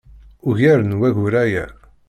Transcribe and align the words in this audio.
Ugar 0.49 0.79
n 0.85 0.97
wayyur 0.99 1.33
aya. 1.43 1.65